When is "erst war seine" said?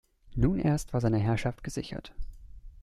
0.57-1.19